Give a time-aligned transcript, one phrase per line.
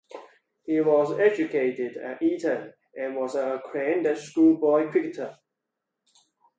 [0.65, 5.37] He was educated at Eton and was an acclaimed schoolboy cricketer.